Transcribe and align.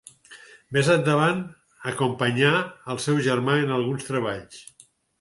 Més 0.77 0.89
endavant 0.93 1.43
acompanyà 1.93 2.51
el 2.95 3.05
seu 3.07 3.23
germà 3.31 3.61
en 3.67 3.79
alguns 3.81 4.11
treballs. 4.13 4.69